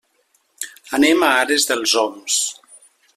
[0.99, 2.39] Anem a Ares dels Oms.